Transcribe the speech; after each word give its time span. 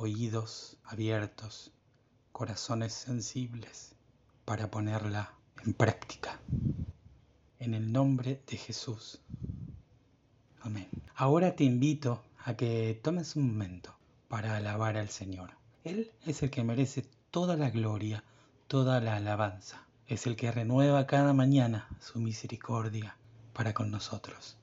oídos 0.00 0.76
abiertos, 0.84 1.72
corazones 2.30 2.92
sensibles 2.92 3.96
para 4.44 4.70
ponerla 4.70 5.34
en 5.66 5.74
práctica. 5.74 6.38
En 7.58 7.74
el 7.74 7.90
nombre 7.90 8.40
de 8.46 8.56
Jesús. 8.56 9.20
Amén. 10.60 10.88
Ahora 11.16 11.56
te 11.56 11.64
invito 11.64 12.22
a 12.44 12.54
que 12.54 13.00
tomes 13.02 13.34
un 13.34 13.48
momento 13.48 13.92
para 14.28 14.56
alabar 14.56 14.96
al 14.96 15.08
Señor. 15.08 15.50
Él 15.82 16.12
es 16.24 16.44
el 16.44 16.50
que 16.50 16.62
merece 16.62 17.04
toda 17.32 17.56
la 17.56 17.70
gloria, 17.70 18.22
toda 18.68 19.00
la 19.00 19.16
alabanza. 19.16 19.84
Es 20.06 20.28
el 20.28 20.36
que 20.36 20.52
renueva 20.52 21.08
cada 21.08 21.32
mañana 21.32 21.88
su 21.98 22.20
misericordia 22.20 23.16
para 23.52 23.74
con 23.74 23.90
nosotros. 23.90 24.56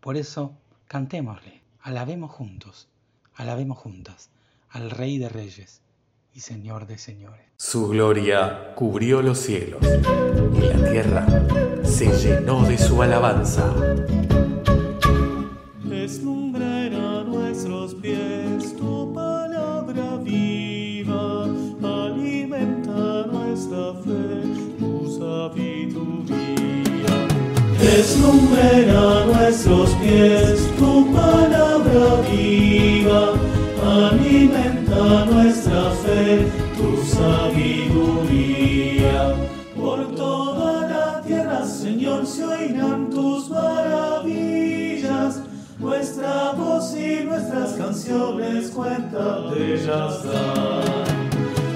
Por 0.00 0.16
eso, 0.16 0.56
cantémosle, 0.86 1.62
alabemos 1.82 2.30
juntos, 2.30 2.88
alabemos 3.34 3.76
juntas 3.76 4.30
al 4.70 4.90
Rey 4.90 5.18
de 5.18 5.28
Reyes 5.28 5.82
y 6.32 6.40
Señor 6.40 6.86
de 6.86 6.98
Señores. 6.98 7.46
Su 7.56 7.88
gloria 7.88 8.74
cubrió 8.74 9.22
los 9.22 9.38
cielos 9.38 9.80
y 9.82 10.60
la 10.60 10.90
tierra 10.90 11.26
se 11.84 12.06
llenó 12.18 12.62
de 12.64 12.78
su 12.78 13.02
alabanza. 13.02 13.74
Deslumbra 15.84 17.24
nuestros 17.24 17.94
pies 17.96 18.76
tu 18.76 19.12
palabra 19.12 20.16
viva, 20.22 21.44
alimenta 21.82 23.26
nuestra 23.26 23.94
fe, 24.04 24.44
tu 24.78 25.18
sabiduría. 25.18 26.36
Deslumbra 27.80 29.26
nuestros 29.26 29.90
pies 29.96 30.70
tu 30.78 31.12
palabra 31.12 32.20
viva 32.30 33.37
alimenta 33.98 35.24
nuestra 35.26 35.90
fe, 36.02 36.46
tu 36.76 36.96
sabiduría. 37.04 38.54
Por 39.76 40.14
toda 40.14 40.88
la 40.88 41.20
tierra, 41.22 41.64
Señor, 41.64 42.26
se 42.26 42.44
oirán 42.44 43.10
tus 43.10 43.50
maravillas. 43.50 45.40
Nuestra 45.78 46.52
voz 46.52 46.94
y 46.96 47.24
nuestras 47.24 47.72
canciones 47.72 48.70
cuentan 48.70 49.50
de 49.50 49.74
ellas. 49.74 50.22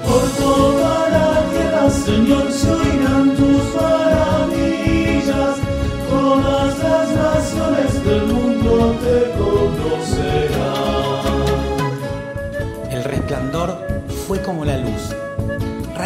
Por 0.05 0.23
toda 0.43 1.09
la 1.09 1.43
tierra, 1.51 1.89
Señor, 1.89 2.51
se 2.51 2.71
oirán 2.71 3.35
tus 3.35 3.75
maravillas. 3.81 5.57
Todas 6.09 6.79
las 6.79 7.07
naciones 7.15 7.52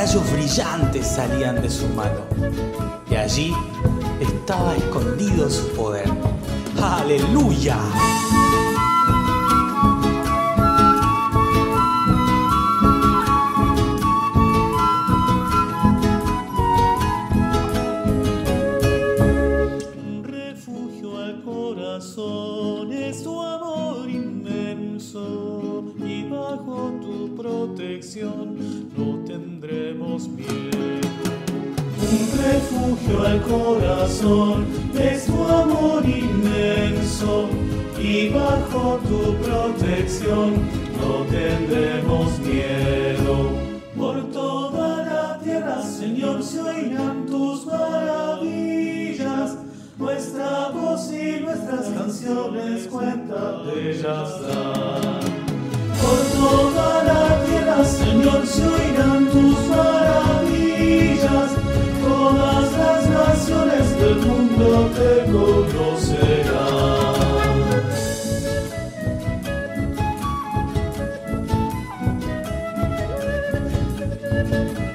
Rayos 0.07 0.31
brillantes 0.31 1.06
salían 1.06 1.62
de 1.62 1.69
su 1.69 1.85
mano. 1.90 2.22
Y 3.12 3.16
allí 3.16 3.53
estaba 4.22 4.73
escondido 4.78 5.50
su 5.50 5.68
poder. 5.73 6.09
¡Aleluya! 6.81 7.78
Refugio 32.67 33.25
al 33.25 33.41
corazón 33.41 34.66
es 35.00 35.25
tu 35.25 35.44
amor 35.44 36.03
inmenso 36.05 37.50
y 38.00 38.29
bajo 38.29 39.00
tu 39.07 39.35
protección 39.35 40.53
no 41.00 41.25
tendremos 41.29 42.39
miedo. 42.39 43.51
Por 43.97 44.31
toda 44.31 45.03
la 45.06 45.39
tierra, 45.39 45.81
Señor, 45.81 46.44
se 46.44 46.61
oirán 46.61 47.25
tus 47.25 47.66
maravillas. 47.66 49.57
Nuestra 49.97 50.69
voz 50.69 51.11
y 51.11 51.39
nuestras 51.41 51.88
canciones 51.89 52.88
cuentan 52.88 53.66
de 53.66 53.91
ellas. 53.91 54.29
Por 56.01 56.19
toda 56.39 57.03
la 57.03 57.44
tierra, 57.45 57.83
Señor, 57.83 58.45
se 58.45 58.67
oirán 58.67 59.16
te 64.85 65.31
conocerán. 65.31 66.77
Por 74.49 74.86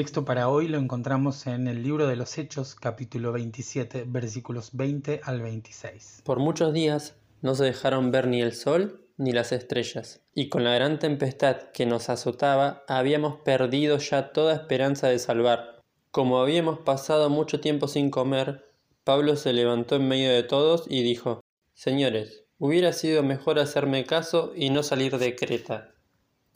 texto 0.00 0.24
para 0.24 0.48
hoy 0.48 0.66
lo 0.66 0.78
encontramos 0.78 1.46
en 1.46 1.66
el 1.66 1.82
libro 1.82 2.06
de 2.06 2.16
los 2.16 2.38
Hechos, 2.38 2.74
capítulo 2.74 3.32
27, 3.32 4.04
versículos 4.06 4.70
20 4.72 5.20
al 5.22 5.42
26. 5.42 6.22
Por 6.24 6.38
muchos 6.38 6.72
días 6.72 7.16
no 7.42 7.54
se 7.54 7.64
dejaron 7.64 8.10
ver 8.10 8.26
ni 8.26 8.40
el 8.40 8.54
sol 8.54 9.06
ni 9.18 9.32
las 9.32 9.52
estrellas, 9.52 10.22
y 10.32 10.48
con 10.48 10.64
la 10.64 10.74
gran 10.74 10.98
tempestad 10.98 11.64
que 11.74 11.84
nos 11.84 12.08
azotaba 12.08 12.82
habíamos 12.88 13.42
perdido 13.42 13.98
ya 13.98 14.32
toda 14.32 14.54
esperanza 14.54 15.08
de 15.08 15.18
salvar. 15.18 15.82
Como 16.10 16.40
habíamos 16.40 16.78
pasado 16.78 17.28
mucho 17.28 17.60
tiempo 17.60 17.86
sin 17.86 18.08
comer, 18.08 18.72
Pablo 19.04 19.36
se 19.36 19.52
levantó 19.52 19.96
en 19.96 20.08
medio 20.08 20.30
de 20.30 20.44
todos 20.44 20.86
y 20.88 21.02
dijo, 21.02 21.42
Señores, 21.74 22.46
hubiera 22.56 22.94
sido 22.94 23.22
mejor 23.22 23.58
hacerme 23.58 24.06
caso 24.06 24.54
y 24.56 24.70
no 24.70 24.82
salir 24.82 25.18
de 25.18 25.36
Creta. 25.36 25.92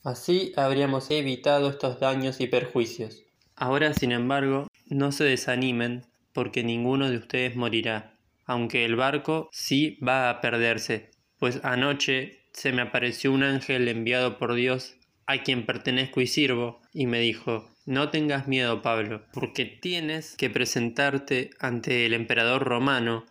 Así 0.03 0.55
habríamos 0.57 1.11
evitado 1.11 1.69
estos 1.69 2.01
daños 2.01 2.41
y 2.41 2.47
perjuicios. 2.47 3.24
Ahora, 3.57 3.95
sin 3.95 4.13
embargo, 4.13 4.69
no 4.87 5.13
se 5.13 5.25
desanimen, 5.25 6.05
porque 6.33 6.65
ninguno 6.65 7.11
de 7.11 7.19
ustedes 7.19 7.57
morirá, 7.57 8.15
aunque 8.47 8.85
el 8.85 8.97
barco 8.97 9.49
sí 9.53 9.99
va 10.07 10.29
a 10.29 10.41
perderse, 10.41 11.11
pues 11.39 11.61
anoche 11.65 12.41
se 12.53 12.73
me 12.73 12.83
apareció 12.83 13.33
un 13.33 13.43
ángel 13.43 13.89
enviado 13.89 14.39
por 14.39 14.55
Dios, 14.55 14.97
a 15.27 15.39
quien 15.39 15.65
pertenezco 15.65 16.21
y 16.21 16.27
sirvo, 16.27 16.83
y 16.93 17.07
me 17.07 17.21
dijo, 17.21 17.71
no 17.87 18.11
tengas 18.11 18.49
miedo, 18.49 18.83
Pablo, 18.83 19.25
porque 19.33 19.65
tienes 19.65 20.37
que 20.37 20.51
presentarte 20.51 21.51
ante 21.61 22.07
el 22.07 22.15
emperador 22.15 22.65
romano, 22.65 23.25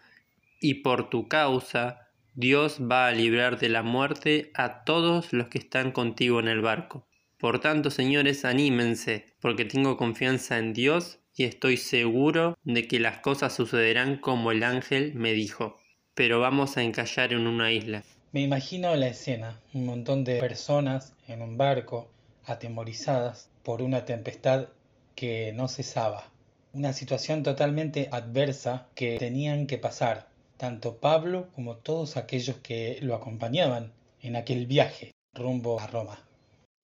y 0.62 0.76
por 0.76 1.10
tu 1.10 1.28
causa 1.28 2.08
Dios 2.36 2.80
va 2.81 3.08
a 3.08 3.12
librar 3.12 3.60
de 3.60 3.69
la 3.69 3.84
muerte 3.84 4.52
a 4.56 4.84
todos 4.86 5.34
los 5.34 5.50
que 5.50 5.60
están 5.60 5.92
contigo 5.92 6.40
en 6.40 6.48
el 6.48 6.62
barco. 6.62 7.06
Por 7.44 7.60
tanto, 7.60 7.92
señores, 7.92 8.45
anímense, 8.45 9.25
porque 9.42 9.66
tengo 9.66 9.98
confianza 9.98 10.57
en 10.60 10.72
Dios 10.72 11.19
y 11.36 11.44
estoy 11.44 11.75
seguro 11.75 12.57
de 12.63 12.88
que 12.88 13.01
las 13.01 13.18
cosas 13.18 13.54
sucederán 13.54 14.16
como 14.16 14.54
el 14.54 14.63
ángel 14.63 15.13
me 15.13 15.34
dijo. 15.34 15.75
Pero 16.13 16.40
vamos 16.40 16.78
a 16.78 16.84
encallar 16.84 17.34
en 17.34 17.45
una 17.45 17.69
isla. 17.74 18.06
Me 18.31 18.40
imagino 18.40 18.95
la 18.95 19.07
escena, 19.07 19.60
un 19.74 19.86
montón 19.86 20.24
de 20.24 20.40
personas 20.40 21.16
en 21.28 21.42
un 21.42 21.57
barco, 21.57 22.10
atemorizadas 22.45 23.50
por 23.62 23.81
una 23.81 24.06
tempestad 24.06 24.69
que 25.13 25.51
no 25.51 25.68
cesaba. 25.68 26.31
una 26.72 26.94
situación 26.94 27.44
totalmente 27.44 28.07
adversa 28.13 28.88
que 28.95 29.18
tenían 29.18 29.68
que 29.68 29.78
pasar 29.78 30.30
tanto 30.56 30.95
Pablo 30.95 31.50
como 31.56 31.75
todos 31.75 32.16
aquellos 32.16 32.56
que 32.60 33.00
lo 33.01 33.16
acompañaban 33.16 33.92
en 34.22 34.38
aquel 34.38 34.66
viaje 34.66 35.12
rumbo 35.34 35.81
a 35.81 35.88
Roma. 35.88 36.24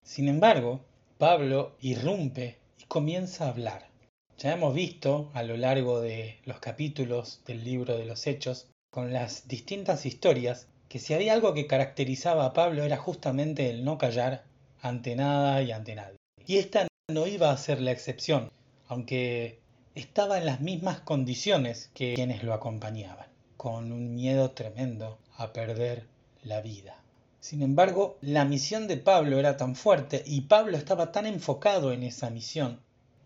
Sin 0.03 0.27
embargo, 0.27 0.81
Pablo 1.17 1.75
irrumpe 1.81 2.57
y 2.79 2.85
comienza 2.85 3.45
a 3.45 3.49
hablar. 3.49 3.89
Ya 4.37 4.53
hemos 4.53 4.73
visto 4.73 5.29
a 5.33 5.43
lo 5.43 5.57
largo 5.57 6.01
de 6.01 6.39
los 6.45 6.59
capítulos 6.59 7.41
del 7.45 7.63
libro 7.63 7.97
de 7.97 8.05
los 8.05 8.25
Hechos, 8.25 8.67
con 8.91 9.13
las 9.13 9.47
distintas 9.47 10.05
historias, 10.05 10.67
que 10.87 10.99
si 10.99 11.13
había 11.13 11.33
algo 11.33 11.53
que 11.53 11.67
caracterizaba 11.67 12.45
a 12.45 12.53
Pablo 12.53 12.83
era 12.83 12.97
justamente 12.97 13.69
el 13.69 13.85
no 13.85 13.97
callar 13.97 14.45
ante 14.81 15.15
nada 15.15 15.61
y 15.61 15.71
ante 15.71 15.95
nadie. 15.95 16.17
Y 16.47 16.57
esta 16.57 16.87
no 17.11 17.27
iba 17.27 17.51
a 17.51 17.57
ser 17.57 17.81
la 17.81 17.91
excepción, 17.91 18.51
aunque 18.87 19.59
estaba 19.93 20.37
en 20.37 20.45
las 20.45 20.61
mismas 20.61 21.01
condiciones 21.01 21.91
que 21.93 22.13
quienes 22.13 22.43
lo 22.43 22.53
acompañaban, 22.53 23.27
con 23.57 23.91
un 23.91 24.15
miedo 24.15 24.51
tremendo 24.51 25.19
a 25.37 25.53
perder 25.53 26.05
la 26.43 26.61
vida. 26.61 27.03
Sin 27.39 27.62
embargo, 27.62 28.18
la 28.21 28.44
misión 28.45 28.88
de 28.88 28.97
Pablo 28.97 29.39
era 29.39 29.56
tan 29.57 29.75
fuerte 29.75 30.24
y 30.25 30.41
Pablo 30.41 30.77
estaba 30.77 31.12
tan 31.12 31.25
enfocado 31.25 31.94
en 31.94 32.03
esa 32.03 32.30
misión 32.30 32.80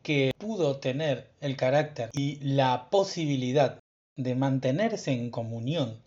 que 0.04 0.32
pudo 0.38 0.78
tener 0.78 1.30
el 1.42 1.56
carácter 1.56 2.10
y 2.14 2.36
la 2.42 2.90
posibilidad 2.90 3.80
de 4.16 4.36
mantenerse 4.36 5.12
en 5.12 5.32
comunión 5.32 5.98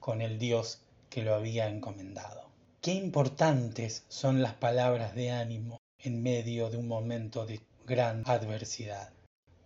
con 0.00 0.20
el 0.20 0.38
Dios 0.38 0.80
que 1.08 1.22
lo 1.22 1.34
había 1.34 1.68
encomendado. 1.68 2.46
Qué 2.82 2.92
importantes 2.92 4.04
son 4.08 4.42
las 4.42 4.54
palabras 4.54 5.14
de 5.14 5.30
ánimo 5.30 5.78
en 5.98 6.22
medio 6.22 6.70
de 6.70 6.76
un 6.76 6.88
momento 6.88 7.46
de 7.46 7.60
gran 7.86 8.22
adversidad. 8.26 9.10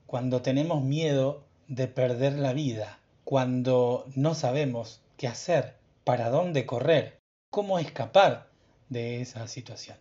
Cuando 0.06 0.42
tenemos 0.42 0.82
miedo 0.82 1.44
de 1.66 1.88
perder 1.88 2.34
la 2.34 2.52
vida, 2.52 3.00
cuando 3.24 4.06
no 4.14 4.34
sabemos 4.34 5.02
qué 5.16 5.28
hacer, 5.28 5.74
para 6.04 6.30
dónde 6.30 6.66
correr, 6.66 7.19
cómo 7.50 7.78
escapar 7.78 8.48
de 8.88 9.20
esa 9.20 9.46
situación. 9.48 9.96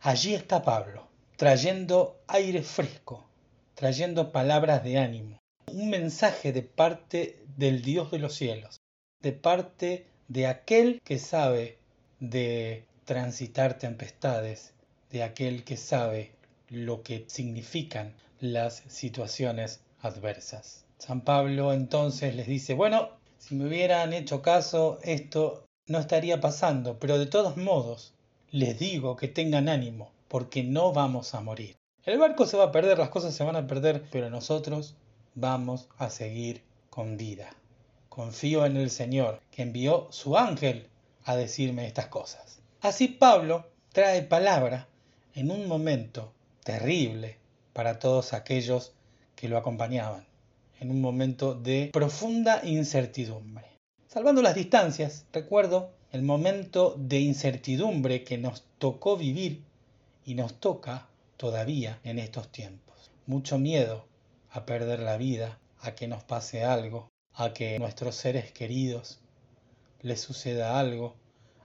Allí 0.00 0.34
está 0.34 0.62
Pablo, 0.62 1.06
trayendo 1.36 2.18
aire 2.26 2.62
fresco, 2.62 3.26
trayendo 3.74 4.32
palabras 4.32 4.82
de 4.82 4.98
ánimo, 4.98 5.38
un 5.70 5.90
mensaje 5.90 6.52
de 6.52 6.62
parte 6.62 7.42
del 7.56 7.82
Dios 7.82 8.10
de 8.10 8.18
los 8.18 8.34
cielos, 8.34 8.80
de 9.20 9.32
parte 9.32 10.06
de 10.28 10.46
aquel 10.46 11.00
que 11.04 11.18
sabe 11.18 11.78
de 12.20 12.84
transitar 13.04 13.78
tempestades, 13.78 14.72
de 15.10 15.22
aquel 15.22 15.64
que 15.64 15.76
sabe 15.76 16.32
lo 16.68 17.02
que 17.02 17.24
significan 17.28 18.14
las 18.40 18.82
situaciones 18.88 19.80
adversas. 20.00 20.84
San 20.98 21.20
Pablo 21.20 21.72
entonces 21.72 22.34
les 22.34 22.46
dice, 22.46 22.74
bueno, 22.74 23.10
si 23.38 23.54
me 23.54 23.66
hubieran 23.66 24.12
hecho 24.12 24.40
caso, 24.40 24.98
esto 25.02 25.64
no 25.86 25.98
estaría 25.98 26.40
pasando, 26.40 26.98
pero 26.98 27.18
de 27.18 27.26
todos 27.26 27.56
modos, 27.56 28.14
les 28.50 28.78
digo 28.78 29.16
que 29.16 29.28
tengan 29.28 29.68
ánimo, 29.68 30.12
porque 30.28 30.62
no 30.62 30.92
vamos 30.92 31.34
a 31.34 31.40
morir. 31.40 31.76
El 32.04 32.18
barco 32.18 32.46
se 32.46 32.56
va 32.56 32.64
a 32.64 32.72
perder, 32.72 32.98
las 32.98 33.10
cosas 33.10 33.34
se 33.34 33.44
van 33.44 33.56
a 33.56 33.66
perder, 33.66 34.04
pero 34.10 34.30
nosotros 34.30 34.94
vamos 35.34 35.88
a 35.98 36.10
seguir 36.10 36.62
con 36.90 37.16
vida. 37.16 37.50
Confío 38.08 38.64
en 38.64 38.76
el 38.76 38.90
Señor, 38.90 39.40
que 39.50 39.62
envió 39.62 40.06
su 40.10 40.36
ángel 40.36 40.88
a 41.24 41.36
decirme 41.36 41.86
estas 41.86 42.06
cosas. 42.06 42.60
Así 42.80 43.08
Pablo 43.08 43.66
trae 43.92 44.22
palabra 44.22 44.88
en 45.34 45.50
un 45.50 45.66
momento 45.66 46.32
terrible 46.62 47.38
para 47.72 47.98
todos 47.98 48.32
aquellos 48.32 48.92
que 49.34 49.48
lo 49.48 49.58
acompañaban, 49.58 50.26
en 50.80 50.90
un 50.90 51.00
momento 51.00 51.54
de 51.54 51.90
profunda 51.92 52.60
incertidumbre. 52.64 53.73
Salvando 54.14 54.42
las 54.42 54.54
distancias, 54.54 55.26
recuerdo 55.32 55.90
el 56.12 56.22
momento 56.22 56.94
de 56.96 57.18
incertidumbre 57.18 58.22
que 58.22 58.38
nos 58.38 58.62
tocó 58.78 59.16
vivir 59.16 59.64
y 60.24 60.36
nos 60.36 60.54
toca 60.60 61.08
todavía 61.36 61.98
en 62.04 62.20
estos 62.20 62.52
tiempos. 62.52 63.10
Mucho 63.26 63.58
miedo 63.58 64.06
a 64.52 64.66
perder 64.66 65.00
la 65.00 65.16
vida, 65.16 65.58
a 65.80 65.96
que 65.96 66.06
nos 66.06 66.22
pase 66.22 66.62
algo, 66.62 67.10
a 67.32 67.52
que 67.54 67.76
nuestros 67.80 68.14
seres 68.14 68.52
queridos 68.52 69.18
les 70.00 70.20
suceda 70.20 70.78
algo, 70.78 71.16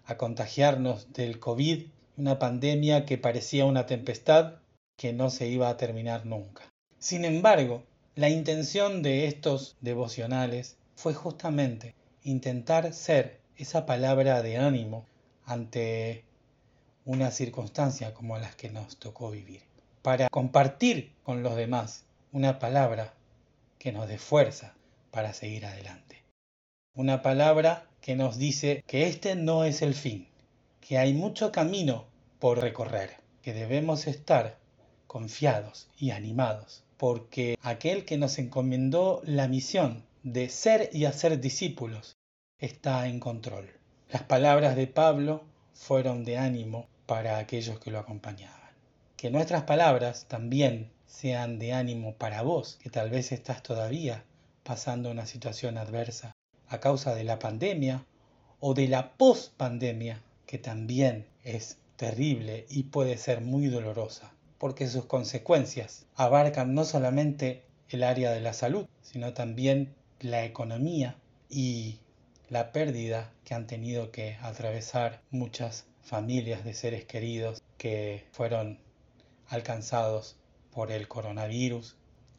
a 0.07 0.17
contagiarnos 0.17 1.13
del 1.13 1.39
COVID, 1.39 1.85
una 2.17 2.39
pandemia 2.39 3.05
que 3.05 3.19
parecía 3.19 3.65
una 3.65 3.85
tempestad 3.85 4.55
que 4.97 5.13
no 5.13 5.29
se 5.29 5.47
iba 5.47 5.69
a 5.69 5.77
terminar 5.77 6.25
nunca. 6.25 6.63
Sin 6.97 7.25
embargo, 7.25 7.83
la 8.15 8.29
intención 8.29 9.03
de 9.03 9.27
estos 9.27 9.77
devocionales 9.81 10.77
fue 10.95 11.13
justamente 11.13 11.93
intentar 12.23 12.93
ser 12.93 13.39
esa 13.57 13.85
palabra 13.85 14.41
de 14.41 14.57
ánimo 14.57 15.05
ante 15.45 16.23
una 17.05 17.31
circunstancia 17.31 18.13
como 18.13 18.37
las 18.37 18.55
que 18.55 18.69
nos 18.69 18.97
tocó 18.97 19.31
vivir, 19.31 19.61
para 20.01 20.29
compartir 20.29 21.11
con 21.23 21.43
los 21.43 21.55
demás 21.55 22.05
una 22.31 22.59
palabra 22.59 23.13
que 23.79 23.91
nos 23.91 24.07
dé 24.07 24.17
fuerza 24.17 24.75
para 25.11 25.33
seguir 25.33 25.65
adelante. 25.65 26.23
Una 26.95 27.21
palabra 27.21 27.87
que 28.01 28.15
nos 28.15 28.37
dice 28.37 28.83
que 28.85 29.07
este 29.07 29.35
no 29.35 29.63
es 29.63 29.81
el 29.81 29.95
fin, 29.95 30.27
que 30.81 30.97
hay 30.97 31.13
mucho 31.13 31.51
camino 31.51 32.05
por 32.39 32.59
recorrer, 32.59 33.17
que 33.41 33.53
debemos 33.53 34.07
estar 34.07 34.57
confiados 35.07 35.87
y 35.97 36.11
animados, 36.11 36.83
porque 36.97 37.57
aquel 37.63 38.05
que 38.05 38.17
nos 38.17 38.37
encomendó 38.37 39.21
la 39.25 39.47
misión 39.47 40.03
de 40.23 40.49
ser 40.49 40.89
y 40.91 41.05
hacer 41.05 41.39
discípulos 41.39 42.17
está 42.57 43.07
en 43.07 43.21
control. 43.21 43.69
Las 44.11 44.23
palabras 44.23 44.75
de 44.75 44.87
Pablo 44.87 45.45
fueron 45.73 46.25
de 46.25 46.37
ánimo 46.37 46.87
para 47.05 47.37
aquellos 47.37 47.79
que 47.79 47.89
lo 47.91 47.99
acompañaban. 47.99 48.59
Que 49.15 49.31
nuestras 49.31 49.63
palabras 49.63 50.25
también 50.27 50.91
sean 51.05 51.57
de 51.57 51.73
ánimo 51.73 52.15
para 52.15 52.41
vos, 52.41 52.77
que 52.81 52.89
tal 52.89 53.09
vez 53.09 53.31
estás 53.31 53.63
todavía 53.63 54.25
pasando 54.63 55.09
una 55.09 55.25
situación 55.25 55.77
adversa 55.77 56.33
a 56.67 56.79
causa 56.79 57.15
de 57.15 57.23
la 57.23 57.39
pandemia 57.39 58.05
o 58.59 58.73
de 58.73 58.87
la 58.89 59.13
post-pandemia, 59.13 60.21
que 60.45 60.57
también 60.57 61.27
es 61.43 61.77
terrible 61.95 62.65
y 62.69 62.83
puede 62.83 63.17
ser 63.17 63.39
muy 63.39 63.67
dolorosa, 63.67 64.33
porque 64.57 64.87
sus 64.87 65.05
consecuencias 65.05 66.05
abarcan 66.15 66.73
no 66.73 66.83
solamente 66.83 67.63
el 67.87 68.03
área 68.03 68.31
de 68.31 68.41
la 68.41 68.53
salud, 68.53 68.85
sino 69.01 69.33
también 69.33 69.95
la 70.21 70.43
economía 70.43 71.15
y 71.49 71.99
la 72.49 72.71
pérdida 72.71 73.31
que 73.45 73.53
han 73.53 73.67
tenido 73.67 74.11
que 74.11 74.37
atravesar 74.41 75.21
muchas 75.31 75.85
familias 76.01 76.63
de 76.63 76.73
seres 76.73 77.05
queridos 77.05 77.61
que 77.77 78.25
fueron 78.31 78.79
alcanzados 79.47 80.35
por 80.71 80.91
el 80.91 81.07
coronavirus 81.07 81.95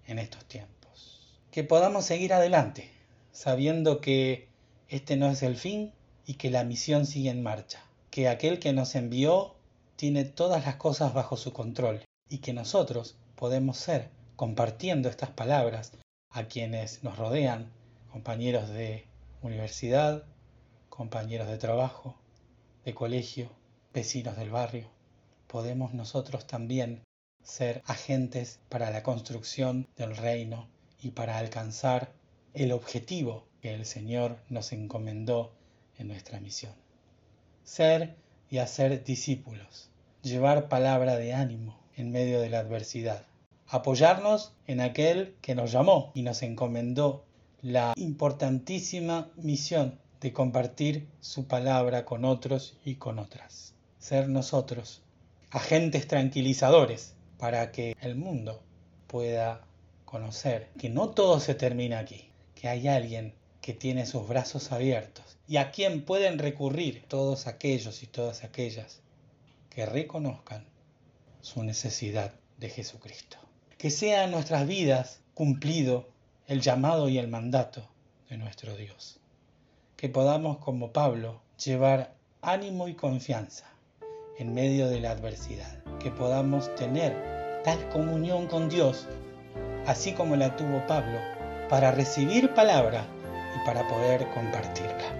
en 0.07 0.19
estos 0.19 0.45
tiempos. 0.47 1.39
Que 1.51 1.65
podamos 1.65 2.05
seguir 2.05 2.33
adelante, 2.33 2.91
sabiendo 3.33 4.01
que 4.01 4.49
este 4.89 5.17
no 5.17 5.31
es 5.31 5.43
el 5.43 5.57
fin 5.57 5.93
y 6.27 6.35
que 6.35 6.51
la 6.51 6.65
misión 6.65 7.07
sigue 7.07 7.31
en 7.31 7.43
marcha, 7.43 7.85
que 8.11 8.29
aquel 8.29 8.59
que 8.59 8.73
nos 8.73 8.95
envió 8.95 9.55
tiene 9.97 10.25
todas 10.25 10.67
las 10.67 10.77
cosas 10.77 11.15
bajo 11.15 11.37
su 11.37 11.53
control 11.53 12.05
y 12.29 12.39
que 12.39 12.53
nosotros 12.53 13.17
podemos 13.37 13.77
ser, 13.77 14.11
compartiendo 14.37 15.09
estas 15.09 15.31
palabras 15.31 15.93
a 16.31 16.45
quienes 16.45 17.03
nos 17.03 17.19
rodean, 17.19 17.71
compañeros 18.11 18.69
de 18.69 19.07
universidad, 19.43 20.25
compañeros 20.89 21.49
de 21.49 21.59
trabajo, 21.59 22.17
de 22.85 22.95
colegio, 22.95 23.51
vecinos 23.93 24.37
del 24.37 24.51
barrio, 24.51 24.89
podemos 25.47 25.93
nosotros 25.95 26.47
también 26.47 27.03
ser 27.43 27.83
agentes 27.87 28.61
para 28.69 28.91
la 28.91 29.03
construcción 29.03 29.89
del 29.97 30.17
reino 30.17 30.69
y 31.03 31.11
para 31.11 31.39
alcanzar 31.39 32.13
el 32.55 32.73
objetivo 32.73 33.47
que 33.61 33.75
el 33.75 33.87
Señor 33.87 34.39
nos 34.49 34.73
encomendó 34.73 35.53
en 35.99 36.09
nuestra 36.09 36.41
misión. 36.41 36.75
Ser 37.65 38.17
y 38.49 38.59
hacer 38.59 39.05
discípulos, 39.05 39.91
llevar 40.23 40.69
palabra 40.69 41.17
de 41.17 41.33
ánimo 41.35 41.81
en 41.97 42.11
medio 42.11 42.41
de 42.41 42.51
la 42.51 42.61
adversidad, 42.61 43.25
apoyarnos 43.71 44.53
en 44.67 44.81
aquel 44.81 45.37
que 45.41 45.55
nos 45.55 45.71
llamó 45.71 46.11
y 46.15 46.23
nos 46.23 46.43
encomendó 46.43 47.25
la 47.63 47.93
importantísima 47.97 49.31
misión 49.37 49.99
de 50.21 50.33
compartir 50.33 51.07
su 51.21 51.47
palabra 51.47 52.05
con 52.05 52.25
otros 52.25 52.77
y 52.85 52.97
con 52.97 53.21
otras. 53.21 53.75
Ser 53.99 54.29
nosotros 54.29 55.03
agentes 55.51 56.09
tranquilizadores 56.09 57.15
para 57.39 57.71
que 57.71 57.97
el 58.01 58.17
mundo 58.17 58.61
pueda 59.07 59.63
conocer 60.05 60.69
que 60.79 60.89
no 60.89 61.11
todo 61.11 61.39
se 61.39 61.55
termina 61.55 62.01
aquí, 62.01 62.31
que 62.57 62.69
hay 62.69 62.89
alguien 62.89 63.35
que 63.61 63.73
tiene 63.73 64.05
sus 64.05 64.27
brazos 64.27 64.73
abiertos 64.73 65.39
y 65.47 65.59
a 65.59 65.71
quien 65.71 66.05
pueden 66.05 66.39
recurrir 66.39 67.05
todos 67.07 67.47
aquellos 67.47 68.03
y 68.03 68.07
todas 68.09 68.43
aquellas 68.43 69.01
que 69.69 69.87
reconozcan 69.87 70.67
su 71.41 71.63
necesidad 71.63 72.35
de 72.59 72.69
Jesucristo. 72.69 73.39
Que 73.81 73.89
sea 73.89 74.25
en 74.25 74.31
nuestras 74.31 74.67
vidas 74.67 75.23
cumplido 75.33 76.07
el 76.47 76.61
llamado 76.61 77.09
y 77.09 77.17
el 77.17 77.29
mandato 77.29 77.89
de 78.29 78.37
nuestro 78.37 78.77
Dios. 78.77 79.19
Que 79.97 80.11
podamos, 80.11 80.59
como 80.59 80.93
Pablo, 80.93 81.41
llevar 81.65 82.13
ánimo 82.43 82.89
y 82.89 82.95
confianza 82.95 83.65
en 84.39 84.53
medio 84.53 84.91
de 84.91 85.01
la 85.01 85.13
adversidad. 85.13 85.83
Que 85.99 86.11
podamos 86.11 86.75
tener 86.75 87.63
tal 87.65 87.89
comunión 87.89 88.49
con 88.49 88.69
Dios, 88.69 89.07
así 89.87 90.13
como 90.13 90.37
la 90.37 90.57
tuvo 90.57 90.87
Pablo, 90.87 91.19
para 91.71 91.91
recibir 91.91 92.53
palabra 92.53 93.07
y 93.57 93.65
para 93.65 93.89
poder 93.89 94.29
compartirla. 94.35 95.17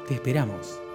Te 0.06 0.14
esperamos. 0.14 0.87